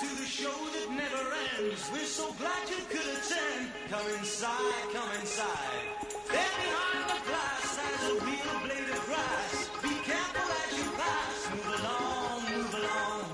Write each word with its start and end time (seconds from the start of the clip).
to 0.00 0.06
the 0.16 0.24
show 0.24 0.48
that 0.48 0.88
never 0.88 1.24
ends. 1.60 1.90
We're 1.92 2.04
so 2.06 2.32
glad 2.38 2.68
you 2.70 2.82
could 2.88 3.04
attend. 3.04 3.68
Come 3.90 4.06
inside, 4.18 4.84
come 4.94 5.10
inside. 5.20 5.84
There 6.26 6.54
behind 6.56 7.04
the 7.10 7.28
glass 7.28 7.60
a 8.08 8.14
real 8.24 8.56
blade 8.64 8.88
of 8.96 9.04
grass. 9.04 9.68
Be 9.82 9.92
careful 10.08 10.48
as 10.56 10.78
you 10.78 10.90
pass. 10.96 11.50
Move 11.52 11.66
along, 11.80 12.40
move 12.48 12.74
along. 12.80 13.24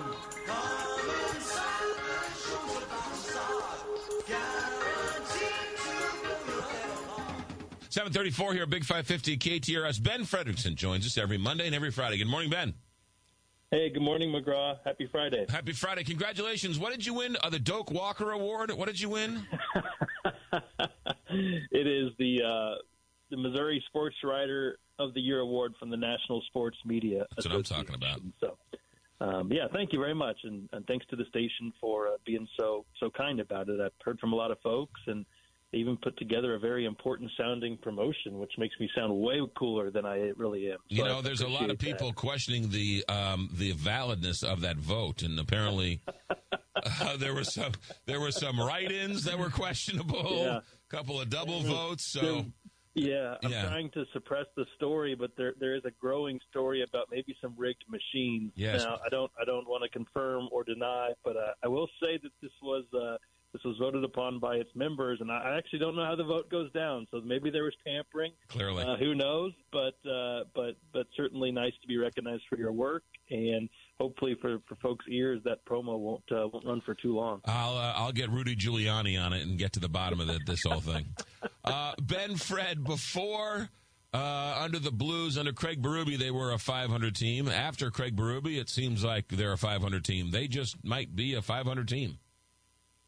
Come 0.44 1.10
inside, 1.36 1.94
the 2.02 2.18
show's 2.34 2.82
about 2.82 3.12
to 3.12 3.18
start. 3.30 3.78
Guaranteed 4.26 5.70
to 5.84 6.50
your 6.50 6.62
head 6.62 6.90
off. 7.10 7.90
734 7.90 8.54
here, 8.54 8.66
Big 8.66 8.84
550 8.84 9.38
KTRS. 9.38 10.02
Ben 10.02 10.22
Fredrickson 10.22 10.74
joins 10.74 11.06
us 11.06 11.16
every 11.16 11.38
Monday 11.38 11.66
and 11.66 11.76
every 11.76 11.92
Friday. 11.92 12.18
Good 12.18 12.26
morning, 12.26 12.50
Ben. 12.50 12.74
Hey, 13.76 13.90
good 13.90 14.00
morning, 14.00 14.30
McGraw. 14.32 14.78
Happy 14.86 15.06
Friday. 15.12 15.44
Happy 15.50 15.72
Friday. 15.72 16.02
Congratulations. 16.02 16.78
What 16.78 16.92
did 16.92 17.04
you 17.04 17.12
win? 17.12 17.36
Uh, 17.44 17.50
the 17.50 17.58
Doak 17.58 17.90
Walker 17.90 18.30
Award. 18.30 18.72
What 18.72 18.86
did 18.86 18.98
you 18.98 19.10
win? 19.10 19.46
it 21.30 21.86
is 21.86 22.10
the 22.18 22.38
uh, 22.42 22.80
the 23.28 23.36
Missouri 23.36 23.84
Sports 23.88 24.16
Writer 24.24 24.78
of 24.98 25.12
the 25.12 25.20
Year 25.20 25.40
award 25.40 25.74
from 25.78 25.90
the 25.90 25.96
National 25.98 26.40
Sports 26.46 26.78
Media. 26.86 27.26
That's 27.36 27.46
what 27.46 27.54
I'm 27.54 27.62
talking 27.64 27.94
about. 27.94 28.22
So, 28.40 28.56
um, 29.20 29.52
yeah, 29.52 29.66
thank 29.74 29.92
you 29.92 29.98
very 29.98 30.14
much, 30.14 30.38
and, 30.44 30.70
and 30.72 30.86
thanks 30.86 31.04
to 31.10 31.16
the 31.16 31.26
station 31.26 31.70
for 31.78 32.08
uh, 32.08 32.12
being 32.24 32.48
so 32.58 32.86
so 32.98 33.10
kind 33.10 33.40
about 33.40 33.68
it. 33.68 33.78
I've 33.78 33.92
heard 34.02 34.18
from 34.18 34.32
a 34.32 34.36
lot 34.36 34.50
of 34.50 34.58
folks, 34.62 35.02
and 35.06 35.26
they 35.72 35.78
even 35.78 35.96
put 35.96 36.16
together 36.18 36.54
a 36.54 36.58
very 36.58 36.84
important 36.86 37.30
sounding 37.38 37.76
promotion, 37.78 38.38
which 38.38 38.52
makes 38.58 38.74
me 38.78 38.88
sound 38.96 39.12
way 39.16 39.40
cooler 39.58 39.90
than 39.90 40.06
I 40.06 40.30
really 40.36 40.70
am. 40.70 40.78
You 40.88 40.98
So 40.98 41.04
I 41.04 41.08
know, 41.08 41.22
there's 41.22 41.40
a 41.40 41.48
lot 41.48 41.64
of 41.64 41.70
appreciate 41.70 41.92
that. 41.92 41.98
people 41.98 42.12
questioning 42.12 42.70
the 42.70 43.04
um, 43.08 43.50
the 43.52 43.72
validness 43.74 44.44
of 44.44 44.60
that 44.62 44.76
vote, 44.76 45.22
and 45.22 45.38
apparently 45.40 46.00
uh, 47.00 47.16
there 47.16 47.34
were 47.34 47.44
some 47.44 47.72
there 48.06 48.20
were 48.20 48.30
some 48.32 48.58
write-ins 48.60 49.24
that 49.24 49.38
were 49.38 49.50
questionable. 49.50 50.36
Yeah. 50.44 50.58
A 50.58 50.62
couple 50.96 51.20
of 51.20 51.28
double 51.30 51.60
votes. 51.62 52.06
So 52.12 52.44
Yeah, 52.94 53.34
I'm 53.44 53.50
Yeah. 53.50 53.66
trying 53.66 53.90
to 53.90 54.04
suppress 54.12 54.46
the 54.56 54.64
story, 54.76 55.14
but 55.16 55.32
there 55.36 55.54
there 55.58 55.74
is 55.74 55.82
a 55.84 55.90
growing 56.00 56.38
story 56.48 56.82
about 56.82 57.08
maybe 57.10 57.36
some 57.42 57.54
rigged 57.56 57.84
machines. 57.88 58.52
Yes. 58.54 58.84
Now, 58.84 58.98
I 59.04 59.08
don't 59.10 59.30
I 59.40 59.44
don't 59.44 59.68
want 59.68 59.82
to 59.82 59.88
confirm 59.90 60.48
or 60.52 60.62
deny, 60.64 61.10
but 61.24 61.36
uh, 61.36 61.52
I 61.64 61.68
will 61.68 61.88
say 62.00 62.18
that 62.22 62.30
this 62.40 62.52
was 62.62 62.84
uh, 62.94 63.16
this 63.52 63.62
was 63.64 63.76
voted 63.78 64.04
upon 64.04 64.38
by 64.38 64.56
its 64.56 64.70
members, 64.74 65.20
and 65.20 65.30
I 65.30 65.56
actually 65.56 65.78
don't 65.78 65.96
know 65.96 66.04
how 66.04 66.14
the 66.16 66.24
vote 66.24 66.50
goes 66.50 66.70
down. 66.72 67.06
So 67.10 67.20
maybe 67.24 67.48
there 67.50 67.64
was 67.64 67.74
tampering. 67.86 68.32
clearly, 68.48 68.84
Uh, 68.84 68.96
who 68.96 69.14
knows? 69.14 69.52
But 69.72 69.94
uh, 70.08 70.44
but 70.54 70.76
but 70.92 71.06
certainly 71.16 71.50
nice 71.52 71.72
to 71.80 71.88
be 71.88 71.96
recognized 71.96 72.42
for 72.50 72.58
your 72.58 72.72
work, 72.72 73.02
and 73.30 73.68
hopefully 73.98 74.36
for, 74.40 74.58
for 74.68 74.74
folks' 74.76 75.06
ears 75.08 75.40
that 75.44 75.64
promo 75.64 75.98
won't 75.98 76.22
uh, 76.30 76.48
won't 76.52 76.66
run 76.66 76.80
for 76.82 76.94
too 76.94 77.14
long. 77.14 77.40
I'll 77.46 77.76
uh, 77.76 77.92
I'll 77.96 78.12
get 78.12 78.30
Rudy 78.30 78.56
Giuliani 78.56 79.18
on 79.20 79.32
it 79.32 79.42
and 79.46 79.58
get 79.58 79.72
to 79.74 79.80
the 79.80 79.88
bottom 79.88 80.20
of 80.20 80.26
the, 80.26 80.38
this 80.46 80.62
whole 80.64 80.80
thing. 80.80 81.06
Uh, 81.64 81.94
ben 82.00 82.36
Fred 82.36 82.84
before. 82.84 83.68
Uh, 84.14 84.56
under 84.62 84.78
the 84.78 84.92
Blues, 84.92 85.36
under 85.36 85.52
Craig 85.52 85.82
Berube, 85.82 86.16
they 86.16 86.30
were 86.30 86.52
a 86.52 86.58
500 86.58 87.14
team. 87.16 87.48
After 87.48 87.90
Craig 87.90 88.14
Berube, 88.16 88.56
it 88.56 88.70
seems 88.70 89.02
like 89.04 89.26
they're 89.28 89.52
a 89.52 89.58
500 89.58 90.04
team. 90.04 90.30
They 90.30 90.46
just 90.46 90.82
might 90.84 91.14
be 91.16 91.34
a 91.34 91.42
500 91.42 91.88
team. 91.88 92.18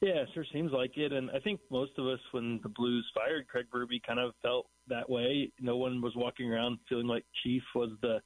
Yeah, 0.00 0.24
sure 0.32 0.44
seems 0.52 0.70
like 0.72 0.96
it. 0.96 1.12
And 1.12 1.30
I 1.30 1.40
think 1.40 1.60
most 1.70 1.92
of 1.98 2.06
us, 2.06 2.20
when 2.30 2.60
the 2.62 2.68
Blues 2.68 3.04
fired 3.14 3.48
Craig 3.48 3.66
Berube, 3.72 4.00
kind 4.06 4.20
of 4.20 4.32
felt 4.42 4.66
that 4.88 5.08
way. 5.10 5.50
No 5.60 5.76
one 5.76 6.00
was 6.00 6.14
walking 6.14 6.52
around 6.52 6.78
feeling 6.88 7.08
like 7.08 7.24
Chief 7.42 7.62
was 7.74 7.90
the 8.00 8.20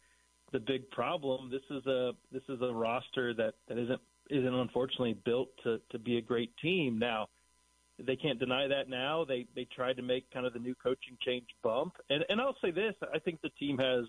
the 0.52 0.60
big 0.60 0.90
problem. 0.90 1.50
This 1.50 1.62
is 1.70 1.86
a 1.86 2.12
this 2.30 2.42
is 2.48 2.60
a 2.60 2.72
roster 2.72 3.32
that 3.34 3.54
that 3.68 3.78
isn't 3.78 4.00
isn't 4.30 4.54
unfortunately 4.54 5.16
built 5.24 5.48
to 5.64 5.80
to 5.90 5.98
be 5.98 6.18
a 6.18 6.20
great 6.20 6.54
team. 6.58 6.98
Now, 6.98 7.28
they 7.98 8.16
can't 8.16 8.38
deny 8.38 8.68
that 8.68 8.90
now. 8.90 9.24
They 9.24 9.46
they 9.54 9.66
tried 9.74 9.96
to 9.96 10.02
make 10.02 10.30
kind 10.30 10.44
of 10.44 10.52
the 10.52 10.58
new 10.58 10.74
coaching 10.74 11.16
change 11.24 11.46
bump. 11.62 11.94
And 12.10 12.22
and 12.28 12.38
I'll 12.38 12.56
say 12.62 12.70
this, 12.70 12.94
I 13.14 13.18
think 13.18 13.40
the 13.40 13.50
team 13.58 13.78
has 13.78 14.04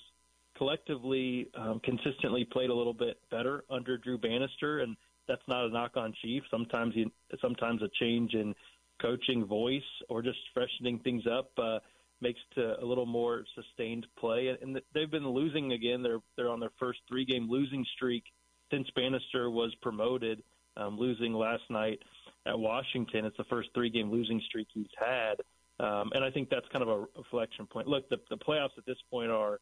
collectively 0.58 1.48
um, 1.56 1.80
consistently 1.84 2.46
played 2.46 2.70
a 2.70 2.74
little 2.74 2.94
bit 2.94 3.18
better 3.32 3.64
under 3.70 3.98
Drew 3.98 4.18
Bannister 4.18 4.80
and 4.80 4.98
that's 5.28 5.42
not 5.48 5.66
a 5.66 5.70
knock 5.70 5.92
on 5.96 6.14
Chief. 6.22 6.44
Sometimes 6.50 6.94
you, 6.96 7.12
sometimes 7.42 7.82
a 7.82 7.90
change 8.00 8.34
in 8.34 8.54
coaching 9.02 9.46
voice 9.46 9.82
or 10.10 10.22
just 10.22 10.38
freshening 10.54 11.00
things 11.00 11.24
up 11.28 11.52
uh, 11.58 11.80
makes 12.22 12.40
to 12.56 12.80
a 12.82 12.86
little 12.86 13.06
more 13.06 13.44
sustained 13.56 14.06
play. 14.18 14.56
And 14.62 14.80
they've 14.94 15.12
been 15.12 15.28
losing 15.28 15.74
again. 15.74 16.02
They're 16.04 16.22
they're 16.38 16.50
on 16.50 16.60
their 16.60 16.72
first 16.80 17.00
three 17.08 17.26
game 17.26 17.50
losing 17.50 17.86
streak 17.96 18.24
since 18.72 18.88
Bannister 18.96 19.50
was 19.50 19.74
promoted, 19.82 20.44
um, 20.78 20.98
losing 20.98 21.34
last 21.34 21.64
night 21.70 22.00
at 22.46 22.58
Washington. 22.58 23.26
It's 23.26 23.38
the 23.38 23.44
first 23.46 23.70
three 23.74 23.90
game 23.90 24.12
losing 24.12 24.42
streak 24.48 24.68
he's 24.74 24.88
had. 24.98 25.36
Um, 25.80 26.12
and 26.14 26.24
I 26.24 26.30
think 26.32 26.50
that's 26.50 26.68
kind 26.72 26.84
of 26.84 26.90
a 26.90 27.06
reflection 27.18 27.66
point. 27.66 27.88
Look, 27.88 28.08
the, 28.10 28.18
the 28.30 28.38
playoffs 28.38 28.78
at 28.78 28.86
this 28.86 28.98
point 29.10 29.32
are 29.32 29.60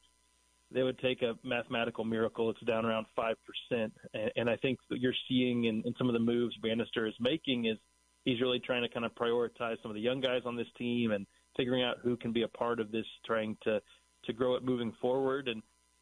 they 0.74 0.84
would 0.84 1.00
take 1.00 1.22
a 1.22 1.34
mathematical 1.44 2.04
miracle. 2.06 2.50
It's 2.50 2.62
down 2.62 2.86
around 2.86 3.06
five 3.16 3.36
percent, 3.46 3.94
and, 4.14 4.32
and 4.36 4.50
I 4.50 4.56
think 4.58 4.80
you're 4.90 5.14
seeing 5.28 5.66
in, 5.66 5.84
in 5.86 5.94
some 5.98 6.08
of 6.08 6.14
the 6.14 6.20
moves 6.20 6.56
Bannister 6.58 7.08
is 7.08 7.14
making 7.20 7.66
is 7.66 7.78
he's 8.26 8.42
really 8.42 8.60
trying 8.60 8.84
to 8.84 8.90
kind 8.90 9.06
of 9.06 9.14
prioritize 9.16 9.82
some 9.82 9.92
of 9.92 9.96
the 9.96 10.02
young 10.02 10.22
guys 10.22 10.42
on 10.46 10.56
this 10.56 10.68
team 10.78 11.12
and 11.12 11.26
figuring 11.58 11.84
out 11.84 11.98
who 12.04 12.16
can 12.16 12.32
be 12.32 12.44
a 12.44 12.48
part 12.48 12.80
of 12.80 12.92
this, 12.92 13.06
trying 13.26 13.58
to 13.64 13.82
to 14.26 14.34
grow 14.34 14.56
it 14.56 14.64
moving 14.64 14.94
forward. 15.02 15.48
And 15.48 15.62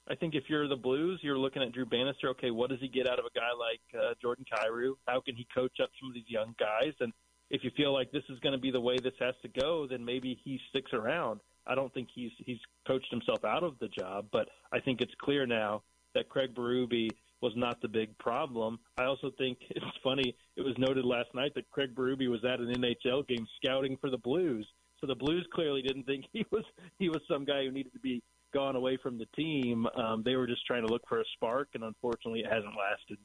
I 0.09 0.15
think 0.15 0.35
if 0.35 0.43
you're 0.47 0.67
the 0.67 0.75
Blues, 0.75 1.19
you're 1.23 1.37
looking 1.37 1.61
at 1.61 1.71
Drew 1.71 1.85
Bannister. 1.85 2.29
Okay, 2.29 2.51
what 2.51 2.69
does 2.69 2.79
he 2.79 2.87
get 2.87 3.07
out 3.07 3.19
of 3.19 3.25
a 3.25 3.39
guy 3.39 3.51
like 3.57 4.03
uh, 4.03 4.13
Jordan 4.21 4.45
Kyrou? 4.51 4.93
How 5.07 5.21
can 5.21 5.35
he 5.35 5.47
coach 5.55 5.77
up 5.81 5.89
some 5.99 6.09
of 6.09 6.15
these 6.15 6.27
young 6.27 6.55
guys? 6.59 6.93
And 6.99 7.13
if 7.49 7.63
you 7.63 7.71
feel 7.77 7.93
like 7.93 8.11
this 8.11 8.23
is 8.29 8.39
going 8.39 8.53
to 8.53 8.59
be 8.59 8.71
the 8.71 8.81
way 8.81 8.97
this 8.97 9.13
has 9.19 9.35
to 9.41 9.47
go, 9.47 9.87
then 9.87 10.03
maybe 10.03 10.39
he 10.43 10.59
sticks 10.69 10.91
around. 10.93 11.39
I 11.69 11.75
don't 11.75 11.93
think 11.93 12.09
he's 12.13 12.31
he's 12.37 12.59
coached 12.87 13.11
himself 13.11 13.45
out 13.45 13.63
of 13.63 13.77
the 13.79 13.87
job, 13.87 14.25
but 14.31 14.49
I 14.73 14.79
think 14.79 15.01
it's 15.01 15.13
clear 15.21 15.45
now 15.45 15.83
that 16.15 16.27
Craig 16.27 16.55
Berube 16.55 17.09
was 17.41 17.53
not 17.55 17.79
the 17.81 17.87
big 17.87 18.17
problem. 18.17 18.79
I 18.97 19.03
also 19.05 19.31
think 19.37 19.59
it's 19.69 19.85
funny. 20.03 20.35
It 20.55 20.61
was 20.61 20.75
noted 20.77 21.05
last 21.05 21.29
night 21.33 21.53
that 21.55 21.69
Craig 21.69 21.95
Berube 21.95 22.29
was 22.29 22.43
at 22.43 22.59
an 22.59 22.73
NHL 22.73 23.27
game 23.27 23.47
scouting 23.61 23.97
for 24.01 24.09
the 24.09 24.17
Blues. 24.17 24.67
So 24.99 25.07
the 25.07 25.15
Blues 25.15 25.47
clearly 25.53 25.81
didn't 25.81 26.03
think 26.03 26.25
he 26.33 26.45
was 26.51 26.65
he 26.97 27.09
was 27.09 27.21
some 27.31 27.45
guy 27.45 27.63
who 27.65 27.71
needed 27.71 27.93
to 27.93 27.99
be 27.99 28.21
gone 28.51 28.75
away 28.75 28.97
from 29.01 29.19
the 29.19 29.27
team. 29.35 29.85
Um, 29.95 30.23
they 30.25 30.35
were 30.35 30.47
just 30.47 30.65
trying 30.65 30.85
to 30.85 30.91
look 30.91 31.03
for 31.07 31.19
a 31.21 31.25
spark, 31.35 31.69
and 31.75 31.83
unfortunately, 31.83 32.39
it 32.39 32.47
hasn't 32.51 32.73
lasted. 32.75 33.17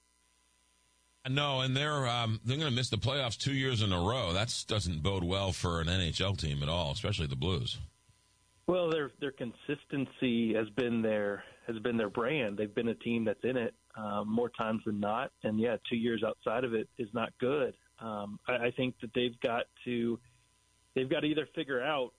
No, 1.26 1.62
and 1.62 1.74
they're 1.74 2.06
um, 2.06 2.40
they're 2.44 2.58
going 2.58 2.68
to 2.68 2.74
miss 2.74 2.90
the 2.90 2.98
playoffs 2.98 3.38
two 3.38 3.54
years 3.54 3.80
in 3.80 3.92
a 3.92 3.98
row. 3.98 4.34
That 4.34 4.54
doesn't 4.68 5.02
bode 5.02 5.24
well 5.24 5.52
for 5.52 5.80
an 5.80 5.86
NHL 5.86 6.36
team 6.36 6.62
at 6.62 6.68
all, 6.68 6.92
especially 6.92 7.26
the 7.26 7.36
Blues. 7.36 7.78
Well, 8.66 8.90
their 8.90 9.10
their 9.20 9.32
consistency 9.32 10.54
has 10.54 10.68
been 10.70 11.02
their 11.02 11.44
has 11.66 11.78
been 11.80 11.96
their 11.96 12.08
brand. 12.08 12.56
They've 12.56 12.74
been 12.74 12.88
a 12.88 12.94
team 12.94 13.24
that's 13.24 13.44
in 13.44 13.56
it 13.56 13.74
um, 13.96 14.32
more 14.32 14.48
times 14.50 14.82
than 14.86 15.00
not, 15.00 15.32
and 15.42 15.60
yeah, 15.60 15.76
two 15.88 15.96
years 15.96 16.22
outside 16.26 16.64
of 16.64 16.72
it 16.74 16.88
is 16.98 17.08
not 17.12 17.32
good. 17.38 17.74
Um, 18.00 18.38
I, 18.48 18.66
I 18.66 18.70
think 18.76 18.94
that 19.02 19.10
they've 19.14 19.38
got 19.40 19.64
to 19.84 20.18
they've 20.94 21.10
got 21.10 21.20
to 21.20 21.26
either 21.26 21.46
figure 21.54 21.82
out 21.82 22.12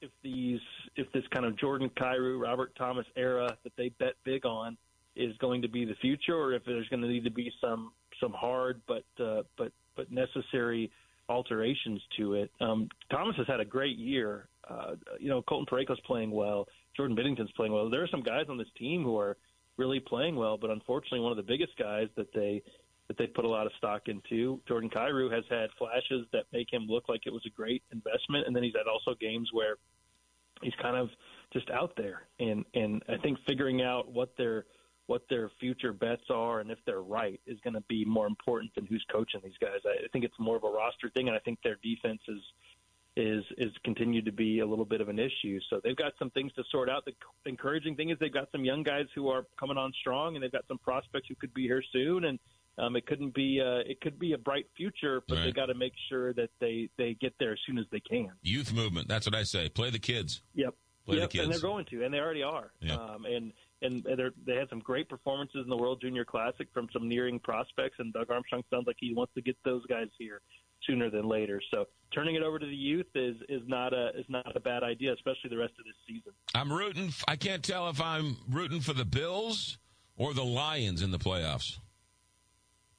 if 0.00 0.10
these 0.22 0.60
if 0.96 1.10
this 1.12 1.24
kind 1.32 1.44
of 1.44 1.58
Jordan 1.58 1.90
Kyrou, 1.98 2.40
Robert 2.40 2.74
Thomas 2.76 3.06
era 3.16 3.56
that 3.62 3.72
they 3.76 3.90
bet 3.98 4.14
big 4.24 4.46
on 4.46 4.76
is 5.16 5.36
going 5.38 5.60
to 5.62 5.68
be 5.68 5.84
the 5.84 5.96
future, 6.00 6.34
or 6.34 6.54
if 6.54 6.64
there's 6.64 6.88
going 6.88 7.02
to 7.02 7.08
need 7.08 7.24
to 7.24 7.30
be 7.30 7.52
some 7.60 7.92
some 8.20 8.32
hard 8.32 8.80
but 8.88 9.04
uh, 9.22 9.42
but 9.58 9.72
but 9.96 10.10
necessary 10.10 10.90
alterations 11.28 12.00
to 12.16 12.34
it. 12.34 12.50
Um, 12.60 12.88
Thomas 13.10 13.36
has 13.36 13.46
had 13.46 13.60
a 13.60 13.64
great 13.64 13.96
year. 13.96 14.48
Uh, 14.70 14.94
you 15.18 15.28
know, 15.28 15.42
Colton 15.42 15.66
Parayko's 15.66 16.00
playing 16.06 16.30
well. 16.30 16.66
Jordan 16.96 17.16
Binnington's 17.16 17.50
playing 17.56 17.72
well. 17.72 17.90
There 17.90 18.02
are 18.02 18.08
some 18.08 18.22
guys 18.22 18.46
on 18.48 18.56
this 18.56 18.68
team 18.78 19.02
who 19.02 19.18
are 19.18 19.36
really 19.76 20.00
playing 20.00 20.36
well, 20.36 20.56
but 20.56 20.70
unfortunately, 20.70 21.20
one 21.20 21.32
of 21.32 21.36
the 21.36 21.42
biggest 21.42 21.72
guys 21.78 22.08
that 22.16 22.32
they 22.32 22.62
that 23.08 23.18
they 23.18 23.26
put 23.26 23.44
a 23.44 23.48
lot 23.48 23.66
of 23.66 23.72
stock 23.76 24.02
into, 24.06 24.60
Jordan 24.68 24.88
Kyrou, 24.88 25.32
has 25.32 25.42
had 25.50 25.70
flashes 25.76 26.26
that 26.32 26.44
make 26.52 26.72
him 26.72 26.86
look 26.88 27.08
like 27.08 27.22
it 27.26 27.32
was 27.32 27.42
a 27.44 27.50
great 27.50 27.82
investment, 27.90 28.46
and 28.46 28.54
then 28.54 28.62
he's 28.62 28.74
had 28.76 28.86
also 28.86 29.18
games 29.20 29.48
where 29.52 29.78
he's 30.62 30.74
kind 30.80 30.96
of 30.96 31.08
just 31.52 31.68
out 31.70 31.94
there. 31.96 32.28
And 32.38 32.64
and 32.74 33.02
I 33.08 33.16
think 33.16 33.38
figuring 33.48 33.82
out 33.82 34.12
what 34.12 34.36
their 34.36 34.66
what 35.06 35.22
their 35.28 35.50
future 35.58 35.92
bets 35.92 36.22
are 36.30 36.60
and 36.60 36.70
if 36.70 36.78
they're 36.86 37.02
right 37.02 37.40
is 37.44 37.58
going 37.64 37.74
to 37.74 37.82
be 37.88 38.04
more 38.04 38.28
important 38.28 38.72
than 38.76 38.86
who's 38.86 39.04
coaching 39.10 39.40
these 39.42 39.58
guys. 39.60 39.80
I 39.84 40.06
think 40.12 40.24
it's 40.24 40.38
more 40.38 40.54
of 40.54 40.62
a 40.62 40.68
roster 40.70 41.10
thing, 41.10 41.26
and 41.26 41.36
I 41.36 41.40
think 41.40 41.58
their 41.64 41.78
defense 41.82 42.20
is 42.28 42.38
is 43.20 43.44
is 43.58 43.70
continued 43.84 44.24
to 44.24 44.32
be 44.32 44.60
a 44.60 44.66
little 44.66 44.84
bit 44.84 45.00
of 45.00 45.08
an 45.08 45.18
issue. 45.18 45.58
So 45.68 45.80
they've 45.82 45.96
got 45.96 46.12
some 46.18 46.30
things 46.30 46.52
to 46.54 46.62
sort 46.70 46.88
out. 46.88 47.04
The 47.04 47.12
encouraging 47.48 47.96
thing 47.96 48.10
is 48.10 48.16
they've 48.18 48.32
got 48.32 48.50
some 48.52 48.64
young 48.64 48.82
guys 48.82 49.06
who 49.14 49.28
are 49.28 49.46
coming 49.58 49.76
on 49.76 49.92
strong, 50.00 50.34
and 50.34 50.42
they've 50.42 50.52
got 50.52 50.66
some 50.68 50.78
prospects 50.78 51.28
who 51.28 51.34
could 51.34 51.52
be 51.54 51.62
here 51.62 51.82
soon. 51.92 52.24
And 52.24 52.38
um, 52.78 52.96
it 52.96 53.06
couldn't 53.06 53.34
be 53.34 53.60
uh, 53.60 53.88
it 53.88 54.00
could 54.00 54.18
be 54.18 54.32
a 54.32 54.38
bright 54.38 54.66
future, 54.76 55.22
but 55.28 55.42
they 55.44 55.52
got 55.52 55.66
to 55.66 55.74
make 55.74 55.92
sure 56.08 56.32
that 56.34 56.50
they 56.60 56.88
they 56.96 57.16
get 57.20 57.34
there 57.38 57.52
as 57.52 57.58
soon 57.66 57.78
as 57.78 57.84
they 57.92 58.00
can. 58.00 58.30
Youth 58.42 58.72
movement. 58.72 59.08
That's 59.08 59.26
what 59.26 59.34
I 59.34 59.42
say. 59.42 59.68
Play 59.68 59.90
the 59.90 59.98
kids. 59.98 60.42
Yep. 60.54 60.74
Play 61.06 61.16
the 61.16 61.20
yep, 61.22 61.44
and 61.44 61.52
they're 61.52 61.60
going 61.60 61.86
to, 61.86 62.04
and 62.04 62.12
they 62.12 62.18
already 62.18 62.42
are. 62.42 62.72
Yeah. 62.80 62.94
Um, 62.94 63.24
and 63.24 63.52
and 63.82 64.04
they 64.46 64.54
had 64.54 64.68
some 64.68 64.80
great 64.80 65.08
performances 65.08 65.62
in 65.64 65.70
the 65.70 65.76
World 65.76 66.00
Junior 66.00 66.24
Classic 66.24 66.68
from 66.72 66.88
some 66.92 67.08
nearing 67.08 67.38
prospects. 67.38 67.96
And 67.98 68.12
Doug 68.12 68.30
Armstrong 68.30 68.62
sounds 68.70 68.86
like 68.86 68.96
he 68.98 69.14
wants 69.14 69.32
to 69.34 69.42
get 69.42 69.56
those 69.64 69.84
guys 69.86 70.08
here 70.18 70.40
sooner 70.86 71.10
than 71.10 71.28
later. 71.28 71.60
So 71.70 71.86
turning 72.12 72.34
it 72.34 72.42
over 72.42 72.58
to 72.58 72.66
the 72.66 72.74
youth 72.74 73.06
is 73.14 73.36
is 73.48 73.62
not 73.66 73.92
a 73.92 74.10
is 74.18 74.26
not 74.28 74.54
a 74.56 74.60
bad 74.60 74.82
idea, 74.82 75.12
especially 75.12 75.50
the 75.50 75.58
rest 75.58 75.74
of 75.78 75.84
this 75.84 75.94
season. 76.06 76.32
I'm 76.54 76.72
rooting. 76.72 77.12
I 77.28 77.36
can't 77.36 77.62
tell 77.62 77.88
if 77.88 78.00
I'm 78.00 78.36
rooting 78.48 78.80
for 78.80 78.92
the 78.92 79.04
Bills 79.04 79.78
or 80.16 80.34
the 80.34 80.44
Lions 80.44 81.02
in 81.02 81.10
the 81.10 81.18
playoffs. 81.18 81.78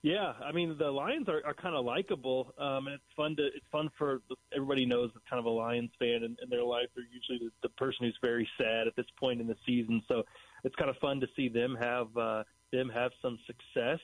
Yeah, 0.03 0.33
I 0.43 0.51
mean 0.51 0.75
the 0.79 0.89
Lions 0.89 1.29
are, 1.29 1.41
are 1.45 1.53
kind 1.53 1.75
of 1.75 1.85
likable, 1.85 2.53
um, 2.57 2.87
and 2.87 2.95
it's 2.95 3.13
fun 3.15 3.35
to 3.35 3.45
it's 3.45 3.65
fun 3.71 3.89
for 3.97 4.21
everybody 4.55 4.85
knows 4.85 5.11
that 5.13 5.21
kind 5.29 5.39
of 5.39 5.45
a 5.45 5.49
Lions 5.49 5.91
fan 5.99 6.23
in, 6.23 6.35
in 6.41 6.49
their 6.49 6.63
life. 6.63 6.87
They're 6.95 7.05
usually 7.11 7.37
the, 7.37 7.67
the 7.67 7.73
person 7.75 8.05
who's 8.05 8.17
very 8.21 8.49
sad 8.57 8.87
at 8.87 8.95
this 8.95 9.05
point 9.19 9.41
in 9.41 9.47
the 9.47 9.57
season, 9.65 10.01
so 10.07 10.23
it's 10.63 10.75
kind 10.75 10.89
of 10.89 10.97
fun 10.97 11.19
to 11.19 11.27
see 11.35 11.49
them 11.49 11.75
have 11.79 12.15
uh, 12.17 12.43
them 12.71 12.89
have 12.89 13.11
some 13.21 13.37
success. 13.47 13.99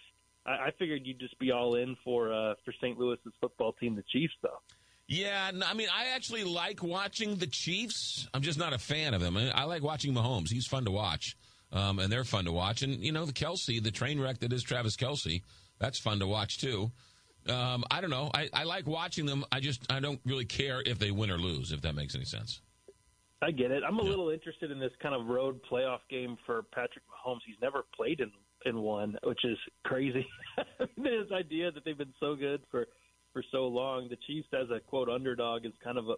I, 0.45 0.51
I 0.51 0.71
figured 0.77 1.01
you'd 1.05 1.19
just 1.19 1.37
be 1.39 1.51
all 1.51 1.75
in 1.75 1.95
for 2.03 2.33
uh, 2.33 2.55
for 2.63 2.73
St. 2.81 2.97
Louis's 2.97 3.33
football 3.39 3.73
team, 3.73 3.95
the 3.95 4.03
Chiefs, 4.11 4.33
though. 4.41 4.59
Yeah, 5.07 5.51
I 5.65 5.73
mean, 5.73 5.87
I 5.93 6.15
actually 6.15 6.43
like 6.43 6.83
watching 6.83 7.35
the 7.37 7.47
Chiefs. 7.47 8.27
I'm 8.33 8.41
just 8.41 8.59
not 8.59 8.73
a 8.73 8.77
fan 8.77 9.13
of 9.13 9.21
them. 9.21 9.37
I 9.37 9.63
like 9.63 9.81
watching 9.81 10.13
Mahomes. 10.13 10.49
He's 10.49 10.67
fun 10.67 10.83
to 10.83 10.91
watch, 10.91 11.37
um, 11.71 11.99
and 11.99 12.11
they're 12.11 12.25
fun 12.25 12.43
to 12.45 12.51
watch. 12.51 12.81
And 12.81 12.99
you 12.99 13.13
know, 13.13 13.25
the 13.25 13.33
Kelce, 13.33 13.81
the 13.81 13.91
train 13.91 14.19
wreck 14.19 14.39
that 14.39 14.51
is 14.51 14.63
Travis 14.63 14.97
Kelce, 14.97 15.43
that's 15.79 15.97
fun 15.97 16.19
to 16.19 16.27
watch 16.27 16.59
too. 16.59 16.91
Um, 17.47 17.85
I 17.89 18.01
don't 18.01 18.09
know. 18.09 18.29
I, 18.33 18.49
I 18.53 18.63
like 18.65 18.85
watching 18.85 19.25
them. 19.25 19.45
I 19.49 19.61
just 19.61 19.89
I 19.89 20.01
don't 20.01 20.19
really 20.25 20.45
care 20.45 20.81
if 20.85 20.99
they 20.99 21.11
win 21.11 21.31
or 21.31 21.37
lose. 21.37 21.71
If 21.71 21.81
that 21.81 21.95
makes 21.95 22.13
any 22.13 22.25
sense. 22.25 22.61
I 23.41 23.51
get 23.51 23.71
it. 23.71 23.83
I'm 23.87 23.99
a 23.99 24.03
yeah. 24.03 24.09
little 24.09 24.29
interested 24.29 24.71
in 24.71 24.79
this 24.79 24.91
kind 25.01 25.13
of 25.13 25.27
road 25.27 25.59
playoff 25.69 25.99
game 26.09 26.37
for 26.45 26.63
Patrick 26.73 27.03
Mahomes. 27.05 27.39
He's 27.45 27.55
never 27.61 27.83
played 27.95 28.19
in 28.19 28.31
in 28.65 28.79
one, 28.79 29.17
which 29.23 29.45
is 29.45 29.57
crazy. 29.85 30.25
this 30.97 31.31
idea 31.31 31.71
that 31.71 31.85
they've 31.85 31.97
been 31.97 32.13
so 32.19 32.35
good 32.35 32.61
for 32.71 32.87
for 33.33 33.43
so 33.51 33.67
long. 33.67 34.07
The 34.09 34.17
Chiefs 34.27 34.47
as 34.53 34.69
a 34.71 34.79
quote 34.79 35.09
underdog 35.09 35.65
is 35.65 35.73
kind 35.83 35.97
of 35.97 36.09
a 36.09 36.15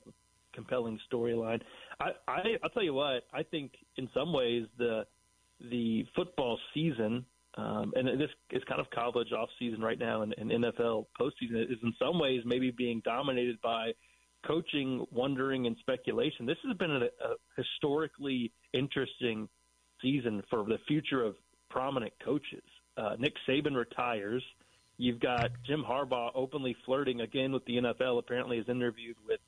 compelling 0.54 1.00
storyline. 1.12 1.62
I, 2.00 2.12
I 2.28 2.40
I'll 2.64 2.70
tell 2.70 2.84
you 2.84 2.94
what. 2.94 3.24
I 3.34 3.44
think 3.44 3.74
in 3.98 4.10
some 4.14 4.32
ways 4.32 4.66
the 4.78 5.06
the 5.70 6.06
football 6.16 6.58
season 6.74 7.26
um, 7.58 7.94
and 7.96 8.08
this 8.20 8.30
is 8.52 8.64
kind 8.70 8.80
of 8.80 8.90
college 8.92 9.32
off 9.32 9.50
season 9.58 9.82
right 9.82 10.00
now, 10.00 10.22
and, 10.22 10.34
and 10.38 10.52
NFL 10.52 11.08
postseason 11.20 11.64
is 11.64 11.78
in 11.84 11.94
some 12.00 12.20
ways 12.20 12.42
maybe 12.46 12.72
being 12.72 13.02
dominated 13.04 13.60
by 13.62 13.92
coaching, 14.46 15.06
wondering, 15.12 15.68
and 15.68 15.76
speculation. 15.80 16.46
This 16.46 16.58
has 16.68 16.78
been 16.78 16.92
a, 16.92 17.06
a 17.06 17.36
historically 17.56 18.52
interesting 18.74 19.50
season 20.02 20.44
for 20.50 20.64
the 20.64 20.78
future 20.88 21.24
of 21.24 21.36
prominent 21.70 22.14
coaches. 22.24 22.64
Uh, 22.98 23.16
Nick 23.20 23.34
Saban 23.48 23.76
retires. 23.76 24.44
You've 24.98 25.20
got 25.20 25.52
Jim 25.66 25.84
Harbaugh 25.88 26.32
openly 26.36 26.76
flirting 26.86 27.22
again 27.22 27.52
with 27.52 27.64
the 27.66 27.78
NFL. 27.78 28.20
Apparently, 28.20 28.58
is 28.58 28.68
interviewed 28.68 29.16
with 29.26 29.40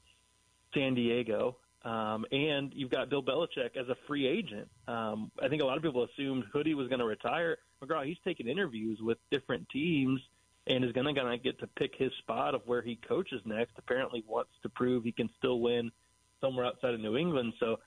San 0.73 0.93
Diego. 0.93 1.57
Um, 1.83 2.25
and 2.31 2.71
you've 2.75 2.91
got 2.91 3.09
Bill 3.09 3.23
Belichick 3.23 3.75
as 3.75 3.89
a 3.89 3.95
free 4.07 4.27
agent. 4.27 4.69
Um, 4.88 5.31
I 5.41 5.47
think 5.49 5.61
a 5.61 5.65
lot 5.65 5.77
of 5.77 5.83
people 5.83 6.05
assumed 6.05 6.43
Hoodie 6.53 6.75
was 6.75 6.88
going 6.88 6.99
to 6.99 7.05
retire. 7.05 7.57
McGraw, 7.83 8.05
he's 8.05 8.17
taking 8.23 8.47
interviews 8.47 8.99
with 9.01 9.17
different 9.31 9.67
teams 9.69 10.21
and 10.68 10.84
is 10.84 10.92
going 10.92 11.13
to 11.13 11.38
get 11.38 11.60
to 11.60 11.68
pick 11.68 11.96
his 11.98 12.12
spot 12.19 12.56
of 12.56 12.62
where 12.66 12.81
he 12.81 12.96
coaches 12.96 13.42
next. 13.46 13.74
Apparently, 13.78 14.24
wants 14.28 14.52
to 14.63 14.69
prove 14.69 15.04
he 15.04 15.12
can 15.12 15.30
still 15.38 15.60
win 15.60 15.92
somewhere 16.40 16.66
outside 16.66 16.94
of 16.94 17.00
New 17.00 17.18
England. 17.18 17.54
So, 17.60 17.80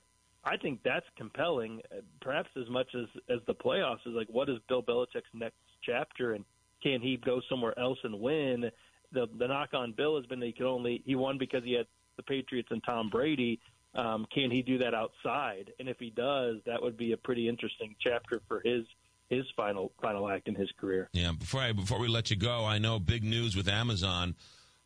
I 0.43 0.57
think 0.57 0.81
that's 0.83 1.05
compelling, 1.17 1.81
uh, 1.91 2.01
perhaps 2.21 2.49
as 2.55 2.69
much 2.69 2.93
as 2.93 3.05
as 3.29 3.39
the 3.47 3.55
playoffs 3.55 4.05
is 4.05 4.13
like, 4.13 4.27
what 4.29 4.49
is 4.49 4.57
Bill 4.67 4.83
Belichick's 4.83 5.33
next 5.33 5.57
chapter, 5.81 6.33
and 6.33 6.45
can 6.83 7.01
he 7.01 7.17
go 7.17 7.41
somewhere 7.49 7.77
else 7.79 7.97
and 8.03 8.19
win? 8.19 8.69
The 9.11 9.27
the 9.39 9.47
knock 9.47 9.69
on 9.73 9.93
Bill 9.93 10.17
has 10.17 10.25
been 10.27 10.39
that 10.39 10.45
he 10.47 10.51
could 10.51 10.67
only 10.67 11.01
he 11.05 11.15
won 11.15 11.37
because 11.37 11.63
he 11.63 11.73
had 11.73 11.87
the 12.17 12.23
Patriots 12.23 12.69
and 12.71 12.83
Tom 12.83 13.09
Brady 13.09 13.59
um, 13.95 14.27
can 14.33 14.51
he 14.51 14.61
do 14.61 14.77
that 14.79 14.93
outside? 14.93 15.71
And 15.79 15.87
if 15.87 15.97
he 15.99 16.09
does, 16.09 16.57
that 16.65 16.81
would 16.81 16.97
be 16.97 17.13
a 17.13 17.17
pretty 17.17 17.47
interesting 17.47 17.95
chapter 17.99 18.41
for 18.47 18.61
his 18.63 18.83
his 19.29 19.45
final 19.55 19.91
final 20.01 20.29
act 20.29 20.47
in 20.47 20.55
his 20.55 20.69
career. 20.79 21.09
Yeah. 21.13 21.31
Before 21.37 21.61
I, 21.61 21.71
before 21.71 21.99
we 21.99 22.07
let 22.07 22.29
you 22.29 22.35
go, 22.35 22.65
I 22.65 22.77
know 22.77 22.99
big 22.99 23.23
news 23.23 23.55
with 23.55 23.67
Amazon. 23.67 24.35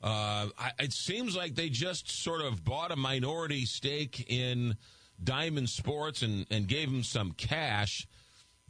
Uh, 0.01 0.47
I, 0.57 0.71
it 0.79 0.93
seems 0.93 1.35
like 1.35 1.55
they 1.55 1.69
just 1.69 2.09
sort 2.09 2.41
of 2.41 2.63
bought 2.63 2.91
a 2.91 2.95
minority 2.95 3.65
stake 3.65 4.25
in 4.29 4.77
Diamond 5.21 5.69
Sports 5.69 6.21
and, 6.21 6.45
and 6.49 6.67
gave 6.67 6.89
them 6.89 7.03
some 7.03 7.33
cash. 7.33 8.07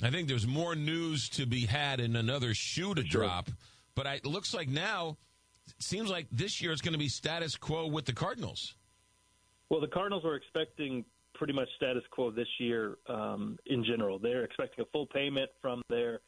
I 0.02 0.10
think 0.10 0.28
there's 0.28 0.48
more 0.48 0.76
news 0.76 1.30
to 1.30 1.46
be 1.46 1.66
had 1.66 2.00
in 2.00 2.16
another 2.16 2.54
shoe 2.54 2.96
to 2.96 3.06
sure. 3.06 3.22
drop. 3.22 3.50
But 3.96 4.08
I, 4.08 4.14
it 4.16 4.26
looks 4.26 4.54
like 4.54 4.70
now, 4.70 5.18
it 5.68 5.84
seems 5.84 6.10
like 6.10 6.28
this 6.32 6.62
year 6.62 6.72
is 6.72 6.82
going 6.82 6.94
to 6.94 7.00
be 7.00 7.10
status 7.10 7.56
quo 7.56 7.86
with 7.88 8.06
the 8.06 8.14
Cardinals. 8.14 8.76
Well, 9.70 9.82
the 9.82 9.88
Cardinals 9.88 10.26
are 10.26 10.36
expecting 10.36 11.06
pretty 11.40 11.54
much 11.54 11.70
status 11.78 12.04
quo 12.12 12.30
this 12.30 12.48
year 12.60 12.98
um, 13.08 13.58
in 13.66 13.84
general. 13.84 14.20
They're 14.20 14.44
expecting 14.44 14.84
a 14.84 14.88
full 14.92 15.08
payment 15.08 15.50
from 15.62 15.82
their 15.90 16.20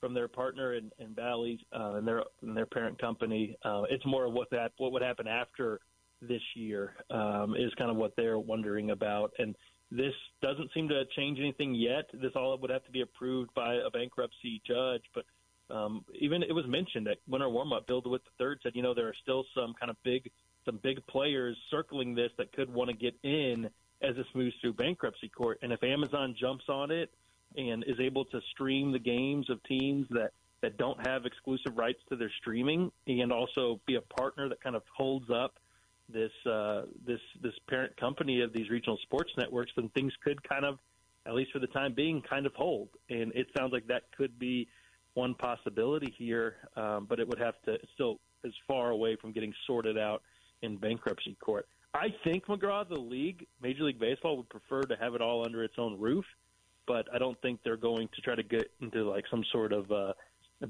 from 0.00 0.14
their 0.14 0.26
partner 0.26 0.74
in, 0.74 0.90
in 0.98 1.12
Bally's 1.12 1.60
uh, 1.78 1.94
and 1.96 2.08
their 2.08 2.22
and 2.42 2.56
their 2.56 2.66
parent 2.66 2.98
company. 2.98 3.56
Uh, 3.62 3.82
it's 3.90 4.04
more 4.06 4.24
of 4.24 4.32
what 4.32 4.48
that 4.50 4.72
what 4.78 4.90
would 4.90 5.02
happen 5.02 5.28
after 5.28 5.80
this 6.22 6.40
year 6.56 6.94
um, 7.10 7.54
is 7.56 7.72
kind 7.76 7.90
of 7.90 7.98
what 7.98 8.14
they're 8.16 8.38
wondering 8.38 8.90
about. 8.90 9.32
And 9.38 9.54
this 9.90 10.14
doesn't 10.40 10.70
seem 10.72 10.88
to 10.88 11.04
change 11.14 11.38
anything 11.38 11.74
yet. 11.74 12.06
This 12.14 12.32
all 12.34 12.56
would 12.58 12.70
have 12.70 12.84
to 12.86 12.90
be 12.90 13.02
approved 13.02 13.52
by 13.54 13.74
a 13.74 13.90
bankruptcy 13.90 14.60
judge, 14.66 15.02
but. 15.14 15.24
Um, 15.70 16.04
even 16.20 16.42
it 16.42 16.52
was 16.52 16.66
mentioned 16.68 17.08
at 17.08 17.16
winter 17.26 17.48
warm 17.48 17.72
up. 17.72 17.86
Bill 17.86 18.02
DeWitt 18.02 18.20
III 18.38 18.48
said, 18.62 18.72
you 18.74 18.82
know, 18.82 18.92
there 18.92 19.08
are 19.08 19.14
still 19.22 19.46
some 19.54 19.72
kind 19.80 19.88
of 19.88 19.96
big 20.04 20.30
some 20.66 20.78
big 20.82 21.04
players 21.06 21.56
circling 21.70 22.14
this 22.14 22.30
that 22.36 22.52
could 22.52 22.70
want 22.70 22.90
to 22.90 22.94
get 22.94 23.14
in 23.22 23.70
as 24.04 24.16
this 24.16 24.26
moves 24.34 24.54
through 24.60 24.74
bankruptcy 24.74 25.28
court. 25.28 25.58
And 25.62 25.72
if 25.72 25.82
Amazon 25.82 26.34
jumps 26.38 26.64
on 26.68 26.90
it 26.90 27.10
and 27.56 27.84
is 27.84 27.98
able 28.00 28.24
to 28.26 28.40
stream 28.52 28.92
the 28.92 28.98
games 28.98 29.48
of 29.50 29.62
teams 29.64 30.06
that 30.10 30.32
that 30.62 30.78
don't 30.78 31.06
have 31.06 31.26
exclusive 31.26 31.76
rights 31.76 31.98
to 32.08 32.16
their 32.16 32.32
streaming, 32.40 32.90
and 33.06 33.30
also 33.30 33.80
be 33.86 33.96
a 33.96 34.00
partner 34.00 34.48
that 34.48 34.62
kind 34.62 34.74
of 34.74 34.82
holds 34.96 35.28
up 35.30 35.58
this 36.08 36.32
uh, 36.50 36.82
this 37.06 37.20
this 37.42 37.52
parent 37.68 37.94
company 37.98 38.40
of 38.40 38.52
these 38.52 38.70
regional 38.70 38.98
sports 39.02 39.30
networks, 39.36 39.72
then 39.76 39.90
things 39.90 40.12
could 40.22 40.42
kind 40.48 40.64
of, 40.64 40.78
at 41.26 41.34
least 41.34 41.52
for 41.52 41.58
the 41.58 41.66
time 41.68 41.92
being, 41.94 42.22
kind 42.22 42.46
of 42.46 42.54
hold. 42.54 42.88
And 43.10 43.32
it 43.34 43.46
sounds 43.56 43.72
like 43.72 43.86
that 43.88 44.04
could 44.16 44.38
be 44.38 44.66
one 45.12 45.34
possibility 45.34 46.14
here, 46.16 46.56
um, 46.76 47.06
but 47.08 47.20
it 47.20 47.28
would 47.28 47.38
have 47.38 47.54
to 47.66 47.76
still 47.94 48.18
is 48.42 48.54
far 48.66 48.90
away 48.90 49.16
from 49.16 49.32
getting 49.32 49.52
sorted 49.66 49.98
out 49.98 50.22
in 50.62 50.76
bankruptcy 50.76 51.36
court. 51.40 51.66
I 51.94 52.08
think 52.24 52.46
McGraw, 52.46 52.88
the 52.88 52.98
league, 52.98 53.46
Major 53.62 53.84
League 53.84 54.00
Baseball, 54.00 54.36
would 54.36 54.48
prefer 54.48 54.82
to 54.82 54.96
have 54.96 55.14
it 55.14 55.22
all 55.22 55.44
under 55.44 55.62
its 55.62 55.74
own 55.78 55.98
roof, 55.98 56.24
but 56.86 57.06
I 57.14 57.18
don't 57.18 57.40
think 57.40 57.60
they're 57.64 57.76
going 57.76 58.08
to 58.14 58.20
try 58.20 58.34
to 58.34 58.42
get 58.42 58.70
into 58.80 59.08
like 59.08 59.24
some 59.30 59.44
sort 59.52 59.72
of 59.72 59.90
uh, 59.92 60.12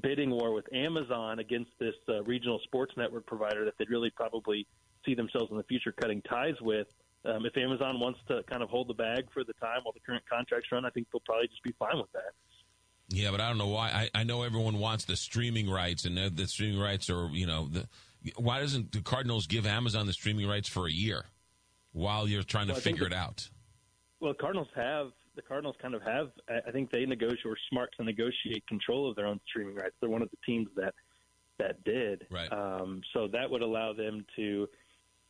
bidding 0.01 0.29
war 0.29 0.53
with 0.53 0.71
Amazon 0.71 1.39
against 1.39 1.71
this 1.79 1.95
uh, 2.09 2.23
regional 2.23 2.59
sports 2.63 2.93
network 2.95 3.25
provider 3.25 3.65
that 3.65 3.73
they'd 3.79 3.89
really 3.89 4.11
probably 4.11 4.67
see 5.03 5.15
themselves 5.15 5.49
in 5.51 5.57
the 5.57 5.63
future 5.63 5.93
cutting 5.99 6.21
ties 6.21 6.55
with. 6.61 6.87
Um, 7.25 7.43
if 7.45 7.57
Amazon 7.57 7.99
wants 7.99 8.19
to 8.27 8.43
kind 8.43 8.61
of 8.61 8.69
hold 8.69 8.87
the 8.87 8.93
bag 8.93 9.25
for 9.33 9.43
the 9.43 9.53
time 9.53 9.79
while 9.83 9.93
the 9.93 9.99
current 10.01 10.23
contracts 10.31 10.69
run, 10.71 10.85
I 10.85 10.91
think 10.91 11.07
they'll 11.11 11.21
probably 11.25 11.47
just 11.47 11.63
be 11.63 11.73
fine 11.79 11.97
with 11.97 12.11
that. 12.13 12.33
Yeah, 13.09 13.31
but 13.31 13.41
I 13.41 13.49
don't 13.49 13.57
know 13.57 13.67
why. 13.67 14.09
I, 14.13 14.19
I 14.19 14.23
know 14.23 14.43
everyone 14.43 14.77
wants 14.77 15.05
the 15.05 15.15
streaming 15.15 15.69
rights, 15.69 16.05
and 16.05 16.17
the 16.17 16.47
streaming 16.47 16.79
rights 16.79 17.09
are, 17.09 17.29
you 17.31 17.45
know, 17.45 17.67
the, 17.67 17.87
why 18.37 18.59
doesn't 18.59 18.91
the 18.91 19.01
Cardinals 19.01 19.47
give 19.47 19.65
Amazon 19.65 20.07
the 20.07 20.13
streaming 20.13 20.47
rights 20.47 20.67
for 20.67 20.87
a 20.87 20.91
year 20.91 21.25
while 21.91 22.27
you're 22.27 22.43
trying 22.43 22.67
well, 22.67 22.75
to 22.75 22.81
figure 22.81 23.09
the, 23.09 23.15
it 23.15 23.17
out? 23.17 23.49
Well, 24.19 24.33
Cardinals 24.33 24.67
have 24.75 25.11
the 25.35 25.41
Cardinals 25.41 25.75
kind 25.81 25.93
of 25.93 26.01
have. 26.03 26.31
I 26.49 26.71
think 26.71 26.91
they 26.91 27.05
negotiate 27.05 27.45
or 27.45 27.57
smart 27.69 27.93
to 27.97 28.03
negotiate 28.03 28.65
control 28.67 29.09
of 29.09 29.15
their 29.15 29.27
own 29.27 29.39
streaming 29.47 29.75
rights. 29.75 29.95
They're 29.99 30.09
one 30.09 30.21
of 30.21 30.29
the 30.31 30.37
teams 30.45 30.67
that 30.75 30.93
that 31.59 31.83
did. 31.83 32.25
Right. 32.31 32.51
Um, 32.51 33.01
so 33.13 33.27
that 33.31 33.49
would 33.49 33.61
allow 33.61 33.93
them 33.93 34.25
to, 34.35 34.67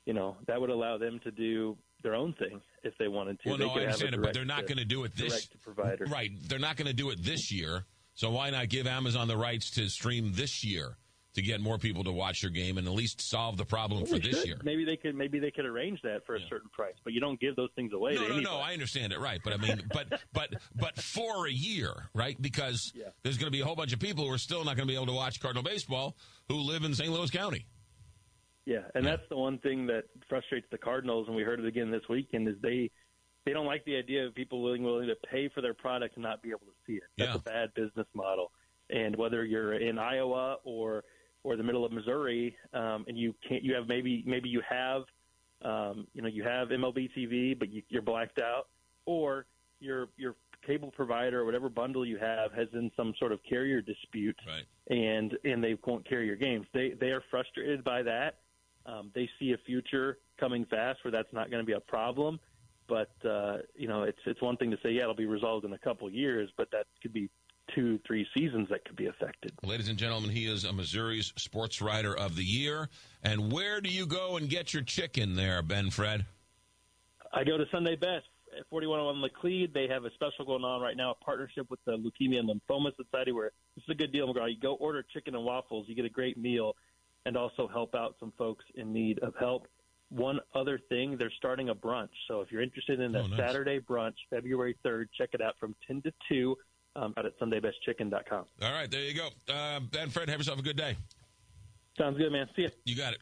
you 0.06 0.14
know, 0.14 0.38
that 0.48 0.60
would 0.60 0.70
allow 0.70 0.98
them 0.98 1.20
to 1.24 1.32
do 1.32 1.78
their 2.04 2.16
own 2.16 2.34
thing 2.34 2.62
if 2.84 2.94
they 2.98 3.08
wanted 3.08 3.40
to. 3.42 3.50
Well, 3.50 3.58
they 3.58 3.66
no, 3.66 3.72
I 3.72 3.82
understand 3.82 4.16
it, 4.16 4.22
but 4.22 4.34
they're 4.34 4.46
not 4.46 4.68
going 4.68 4.78
to 4.78 4.86
do 4.86 5.04
it 5.04 5.16
this 5.16 5.48
provider. 5.64 6.06
Right. 6.06 6.32
They're 6.48 6.60
not 6.60 6.78
going 6.78 6.88
to 6.88 6.94
do 6.94 7.10
it 7.10 7.24
this 7.24 7.52
year. 7.52 7.86
So 8.14 8.32
why 8.32 8.50
not 8.50 8.70
give 8.70 8.88
Amazon 8.88 9.28
the 9.28 9.38
rights 9.38 9.72
to 9.72 9.90
stream 9.90 10.32
this 10.34 10.64
year? 10.64 10.98
To 11.36 11.42
get 11.42 11.62
more 11.62 11.78
people 11.78 12.04
to 12.04 12.12
watch 12.12 12.42
your 12.42 12.52
game 12.52 12.78
and 12.78 12.88
at 12.88 12.94
least 12.94 13.22
solve 13.22 13.58
the 13.58 13.66
problem 13.66 14.02
well, 14.02 14.14
for 14.14 14.20
this 14.20 14.40
should. 14.40 14.48
year. 14.48 14.58
Maybe 14.64 14.84
they 14.86 14.98
could 14.98 15.16
maybe 15.16 15.40
they 15.40 15.52
could 15.52 15.66
arrange 15.66 16.02
that 16.02 16.26
for 16.26 16.36
a 16.36 16.40
certain 16.50 16.70
price, 16.70 16.96
but 17.04 17.14
you 17.14 17.20
don't 17.20 17.40
give 17.40 17.56
those 17.56 17.70
things 17.76 17.94
away. 17.94 18.16
No, 18.16 18.22
no, 18.22 18.26
anybody. 18.26 18.44
no. 18.46 18.58
I 18.58 18.74
understand 18.74 19.14
it, 19.14 19.20
right? 19.20 19.40
But 19.44 19.54
I 19.54 19.58
mean, 19.58 19.84
but 19.94 20.22
but 20.34 20.56
but 20.76 20.98
for 20.98 21.48
a 21.48 21.52
year, 21.52 22.10
right? 22.14 22.42
Because 22.42 22.92
yeah. 22.96 23.06
there's 23.24 23.38
going 23.38 23.48
to 23.48 23.56
be 23.56 23.62
a 23.62 23.66
whole 23.66 23.76
bunch 23.76 23.94
of 23.94 24.00
people 24.00 24.26
who 24.26 24.34
are 24.34 24.38
still 24.38 24.64
not 24.64 24.76
going 24.76 24.88
to 24.88 24.92
be 24.92 24.96
able 24.96 25.08
to 25.08 25.14
watch 25.14 25.40
Cardinal 25.40 25.64
baseball 25.64 26.16
who 26.50 26.56
live 26.56 26.84
in 26.84 26.94
St. 26.94 27.12
Louis 27.12 27.30
County. 27.30 27.66
Yeah, 28.66 28.80
and 28.96 29.04
yeah. 29.04 29.12
that's 29.12 29.30
the 29.30 29.38
one 29.38 29.60
thing 29.60 29.86
that 29.88 30.06
frustrates 30.28 30.66
the 30.72 30.78
Cardinals, 30.78 31.28
and 31.28 31.36
we 31.36 31.44
heard 31.44 31.60
it 31.60 31.68
again 31.68 31.92
this 31.92 32.02
weekend. 32.10 32.48
Is 32.48 32.56
they 32.62 32.90
they 33.46 33.54
don't 33.54 33.68
like 33.68 33.86
the 33.86 33.96
idea 33.96 34.26
of 34.26 34.34
people 34.34 34.64
willing 34.64 34.84
willing 34.84 35.08
to 35.08 35.16
pay 35.30 35.50
for 35.54 35.62
their 35.62 35.74
product 35.74 36.16
and 36.16 36.24
not 36.24 36.42
be 36.42 36.50
able 36.50 36.62
to 36.62 36.74
see 36.88 36.94
it. 36.94 37.04
That's 37.18 37.30
Yeah. 37.30 37.36
a 37.36 37.40
bad 37.40 37.74
business 37.76 38.08
model. 38.14 38.52
And 38.90 39.16
whether 39.16 39.44
you're 39.46 39.74
in 39.74 39.98
Iowa 39.98 40.58
or 40.64 41.04
or 41.46 41.56
the 41.56 41.64
middle 41.64 41.86
of 41.86 41.92
Missouri, 41.92 42.56
um, 42.74 43.06
and 43.08 43.16
you 43.18 43.34
can't, 43.48 43.64
you 43.64 43.76
have 43.76 43.88
maybe 43.88 44.24
maybe 44.26 44.50
you 44.50 44.62
have, 44.68 45.04
um, 45.62 46.08
you 46.14 46.22
know, 46.24 46.28
you 46.28 46.44
have 46.44 46.70
MLB 46.70 47.10
TV, 47.16 47.58
but 47.58 47.70
you, 47.72 47.84
you're 47.88 48.02
blacked 48.02 48.40
out, 48.40 48.68
or 49.06 49.46
your 49.80 50.10
your 50.18 50.36
cable 50.66 50.90
provider 50.92 51.42
or 51.42 51.46
whatever 51.46 51.70
bundle 51.70 52.04
you 52.04 52.18
have 52.18 52.52
has 52.54 52.68
in 52.74 52.92
some 52.98 53.14
sort 53.20 53.32
of 53.32 53.40
carrier 53.48 53.80
dispute, 53.80 54.36
Right. 54.48 54.66
and 54.98 55.38
and 55.44 55.64
they 55.64 55.78
won't 55.86 56.08
carry 56.10 56.26
your 56.26 56.36
games. 56.36 56.66
They 56.74 56.94
they 57.00 57.12
are 57.12 57.24
frustrated 57.30 57.84
by 57.84 58.02
that. 58.02 58.40
Um, 58.88 59.12
they 59.14 59.30
see 59.40 59.52
a 59.54 59.58
future 59.66 60.18
coming 60.40 60.66
fast 60.66 61.04
where 61.04 61.12
that's 61.12 61.32
not 61.32 61.52
going 61.52 61.62
to 61.62 61.66
be 61.66 61.74
a 61.74 61.80
problem. 61.80 62.40
But 62.88 63.12
uh, 63.24 63.58
you 63.76 63.88
know, 63.88 64.02
it's 64.04 64.20
it's 64.26 64.42
one 64.42 64.58
thing 64.58 64.72
to 64.72 64.78
say, 64.82 64.90
yeah, 64.92 65.04
it'll 65.04 65.14
be 65.16 65.28
resolved 65.28 65.64
in 65.66 65.74
a 65.74 65.78
couple 65.78 66.10
years, 66.10 66.50
but 66.58 66.70
that 66.72 66.88
could 67.04 67.14
be 67.14 67.30
two, 67.76 68.00
three 68.08 68.26
seasons 68.36 68.70
that 68.70 68.86
could 68.86 68.96
be 68.96 69.08
affected. 69.08 69.52
Ladies 69.64 69.90
and 69.90 69.98
gentlemen, 69.98 70.30
he 70.30 70.46
is 70.48 70.64
a 70.64 70.74
Missouri's 70.74 71.34
Sports 71.36 71.82
Writer 71.82 72.18
of 72.18 72.36
the 72.36 72.44
Year. 72.44 72.90
And 73.22 73.52
where 73.52 73.82
do 73.82 73.90
you 73.90 74.06
go 74.08 74.38
and 74.38 74.50
get 74.50 74.74
your 74.74 74.84
chicken 74.84 75.36
there, 75.36 75.62
Ben 75.62 75.90
Fred? 75.90 76.26
I 77.34 77.44
go 77.44 77.58
to 77.58 77.66
Sunday 77.72 77.96
Best 77.96 78.26
at 78.58 78.66
4101 78.70 79.30
Laclede. 79.30 79.74
They 79.74 79.88
have 79.88 80.06
a 80.06 80.12
special 80.12 80.46
going 80.46 80.64
on 80.64 80.82
right 80.82 80.96
now, 80.96 81.12
a 81.12 81.26
partnership 81.26 81.70
with 81.70 81.80
the 81.86 81.92
Leukemia 81.98 82.40
and 82.40 82.50
Lymphoma 82.50 82.92
Society, 82.96 83.34
where 83.34 83.52
this 83.76 83.84
is 83.84 83.90
a 83.90 83.96
good 83.96 84.14
deal, 84.14 84.34
McGraw. 84.34 84.50
You 84.50 84.60
go 84.60 84.76
order 84.76 85.04
chicken 85.14 85.36
and 85.36 85.44
waffles, 85.44 85.86
you 85.90 85.96
get 85.96 86.06
a 86.06 86.10
great 86.10 86.38
meal, 86.38 86.76
and 87.26 87.36
also 87.36 87.68
help 87.68 87.94
out 87.94 88.16
some 88.20 88.32
folks 88.38 88.64
in 88.76 88.94
need 88.94 89.20
of 89.20 89.34
help. 89.38 89.68
One 90.10 90.40
other 90.54 90.80
thing, 90.88 91.18
they're 91.18 91.34
starting 91.36 91.70
a 91.70 91.76
brunch. 91.76 92.10
So 92.28 92.42
if 92.42 92.52
you're 92.52 92.62
interested 92.62 93.00
in 93.02 93.16
oh, 93.16 93.20
a 93.20 93.24
Oh, 93.24 93.28
nice. 93.28 93.40
Saturday 93.40 93.80
brunch, 93.80 94.14
February 94.30 94.78
3rd, 94.86 95.08
check 95.18 95.30
it 95.34 95.42
out 95.42 95.56
from 95.60 95.76
10 95.88 96.04
to 96.04 96.14
2 96.30 96.56
um, 96.96 97.14
out 97.18 97.26
at 97.26 97.40
sundaybestchicken.com. 97.40 98.46
All 98.62 98.72
right, 98.72 98.90
there 98.90 99.02
you 99.02 99.14
go. 99.14 99.30
Uh, 99.52 99.80
ben 99.92 100.10
Fred, 100.10 100.30
have 100.30 100.40
yourself 100.40 100.60
a 100.60 100.64
good 100.64 100.78
day. 100.78 100.96
Sounds 101.98 102.18
good, 102.18 102.32
man. 102.32 102.48
See 102.56 102.64
ya. 102.64 102.70
You 102.84 102.96
got 102.96 103.10
it. 103.10 103.14